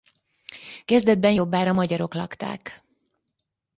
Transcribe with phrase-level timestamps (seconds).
[0.85, 2.83] Kezdetben jobbára magyarok lakták.